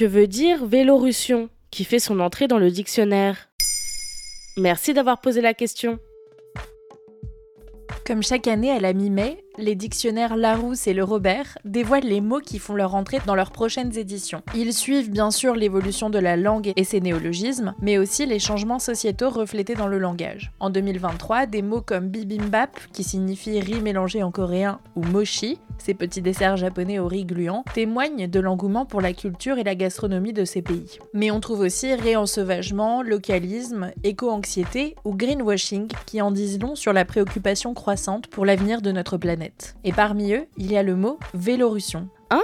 [0.00, 3.50] Que veut dire Vélorussion, qui fait son entrée dans le dictionnaire
[4.56, 5.98] Merci d'avoir posé la question.
[8.06, 12.40] Comme chaque année à la mi-mai, les dictionnaires Larousse et Le Robert dévoilent les mots
[12.40, 14.42] qui font leur entrée dans leurs prochaines éditions.
[14.54, 18.78] Ils suivent bien sûr l'évolution de la langue et ses néologismes, mais aussi les changements
[18.78, 20.50] sociétaux reflétés dans le langage.
[20.60, 25.94] En 2023, des mots comme bibimbap, qui signifie riz mélangé en coréen, ou mochi, ces
[25.94, 30.32] petits desserts japonais au riz gluant, témoignent de l'engouement pour la culture et la gastronomie
[30.32, 30.98] de ces pays.
[31.14, 37.04] Mais on trouve aussi réensauvagement, localisme, éco-anxiété ou greenwashing qui en disent long sur la
[37.04, 39.76] préoccupation croissante pour l'avenir de notre planète.
[39.84, 42.08] Et parmi eux, il y a le mot Vélorussion.
[42.30, 42.42] Hein?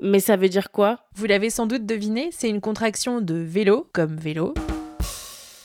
[0.00, 1.00] Mais ça veut dire quoi?
[1.14, 4.54] Vous l'avez sans doute deviné, c'est une contraction de vélo, comme vélo,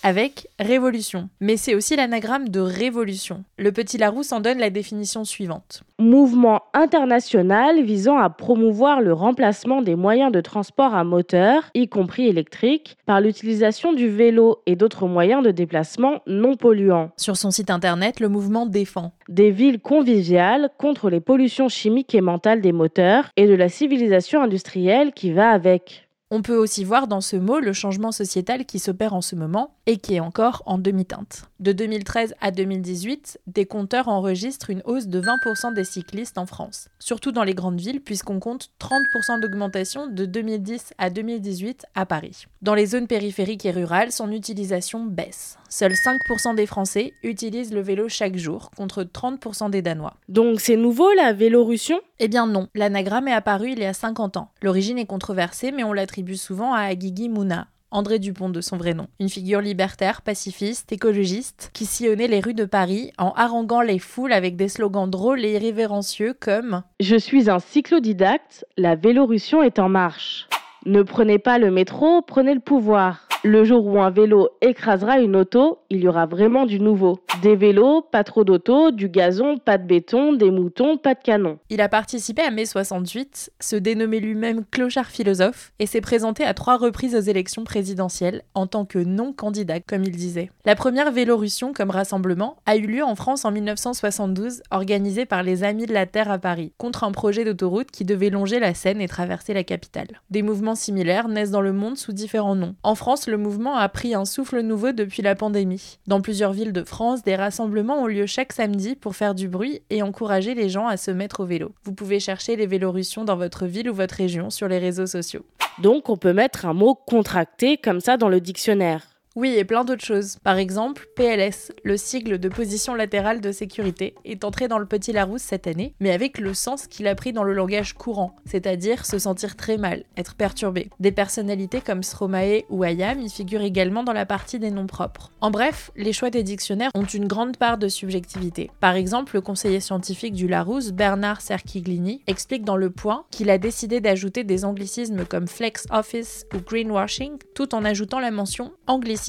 [0.03, 1.29] avec révolution.
[1.39, 3.43] Mais c'est aussi l'anagramme de révolution.
[3.57, 5.83] Le petit Larousse en donne la définition suivante.
[5.99, 12.27] Mouvement international visant à promouvoir le remplacement des moyens de transport à moteur, y compris
[12.27, 17.11] électriques, par l'utilisation du vélo et d'autres moyens de déplacement non polluants.
[17.17, 22.21] Sur son site internet, le mouvement défend Des villes conviviales contre les pollutions chimiques et
[22.21, 26.08] mentales des moteurs et de la civilisation industrielle qui va avec.
[26.31, 29.73] On peut aussi voir dans ce mot le changement sociétal qui s'opère en ce moment
[29.87, 31.49] et qui est encore en demi-teinte.
[31.59, 36.87] De 2013 à 2018, des compteurs enregistrent une hausse de 20% des cyclistes en France,
[36.99, 42.45] surtout dans les grandes villes puisqu'on compte 30% d'augmentation de 2010 à 2018 à Paris.
[42.61, 45.57] Dans les zones périphériques et rurales, son utilisation baisse.
[45.67, 50.13] Seuls 5% des Français utilisent le vélo chaque jour contre 30% des Danois.
[50.27, 54.35] Donc c'est nouveau la Vélorussion Eh bien non, l'anagramme est apparu il y a 50
[54.35, 54.51] ans.
[54.61, 58.93] L'origine est controversée mais on l'attribue souvent à Agigi Mouna, André Dupont de son vrai
[58.93, 63.99] nom, une figure libertaire, pacifiste, écologiste, qui sillonnait les rues de Paris en haranguant les
[63.99, 69.79] foules avec des slogans drôles et irrévérencieux comme Je suis un cyclodidacte, la Vélorussion est
[69.79, 70.49] en marche.
[70.85, 73.28] Ne prenez pas le métro, prenez le pouvoir.
[73.45, 77.19] Le jour où un vélo écrasera une auto, il y aura vraiment du nouveau.
[77.41, 81.57] Des vélos, pas trop d'auto, du gazon, pas de béton, des moutons, pas de canon.
[81.69, 86.53] Il a participé à mai 68, se dénommait lui-même clochard philosophe, et s'est présenté à
[86.53, 90.51] trois reprises aux élections présidentielles en tant que non-candidat, comme il disait.
[90.65, 95.63] La première Vélorussion comme rassemblement a eu lieu en France en 1972, organisée par les
[95.63, 98.99] Amis de la Terre à Paris, contre un projet d'autoroute qui devait longer la Seine
[98.99, 100.19] et traverser la capitale.
[100.29, 102.75] Des mouvements similaires naissent dans le monde sous différents noms.
[102.83, 105.99] En France, le mouvement a pris un souffle nouveau depuis la pandémie.
[106.07, 109.81] Dans plusieurs villes de France, des rassemblements ont lieu chaque samedi pour faire du bruit
[109.89, 111.71] et encourager les gens à se mettre au vélo.
[111.83, 115.45] Vous pouvez chercher les Vélorussions dans votre ville ou votre région sur les réseaux sociaux.
[115.81, 119.08] Donc on peut mettre un mot contracté comme ça dans le dictionnaire.
[119.39, 120.35] Oui, et plein d'autres choses.
[120.43, 125.13] Par exemple, PLS, le sigle de position latérale de sécurité, est entré dans le Petit
[125.13, 129.05] Larousse cette année, mais avec le sens qu'il a pris dans le langage courant, c'est-à-dire
[129.05, 130.89] se sentir très mal, être perturbé.
[130.99, 135.31] Des personnalités comme Stromae ou Ayam y figurent également dans la partie des noms propres.
[135.39, 138.71] En bref, les choix des dictionnaires ont une grande part de subjectivité.
[138.81, 143.57] Par exemple, le conseiller scientifique du Larousse, Bernard Serquiglini, explique dans Le Point qu'il a
[143.57, 149.28] décidé d'ajouter des anglicismes comme flex office ou greenwashing, tout en ajoutant la mention anglicisme